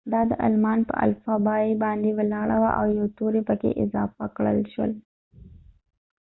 [0.13, 4.85] دا د آلمان په الفبای باندي ولاړه وه او یو توری پکې اضافه کړل شو